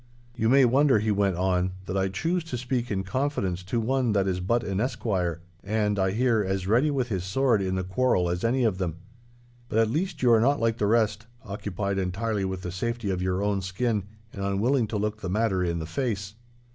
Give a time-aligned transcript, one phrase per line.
[0.35, 4.13] 'You may wonder,' he went on, 'that I choose to speak in confidence to one
[4.13, 7.83] that is but an esquire, and, I hear, as ready with his sword in the
[7.83, 8.95] quarrel as any of them.
[9.69, 13.21] But at least you are not like the rest, occupied entirely with the safety of
[13.21, 16.33] your own skin, and unwilling to look the matter in the face.